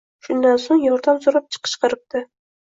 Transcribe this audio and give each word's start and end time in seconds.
Shundan 0.27 0.55
so‘ng 0.63 0.81
yordam 0.85 1.19
so‘rab 1.27 1.53
qichqiribdi 1.59 2.25